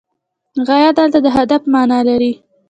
غایه 0.67 0.91
دلته 0.99 1.17
د 1.25 1.27
هدف 1.37 1.61
معنی 1.73 1.99
لري. 2.09 2.33